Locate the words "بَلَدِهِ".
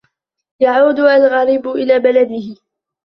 1.99-2.55